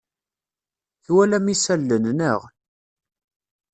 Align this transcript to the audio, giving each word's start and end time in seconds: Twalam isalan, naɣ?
Twalam 1.03 1.45
isalan, 1.53 2.05
naɣ? 2.17 2.39